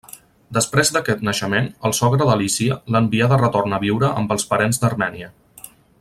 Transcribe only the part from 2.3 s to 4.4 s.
d'Alícia l'envià de retorn a viure amb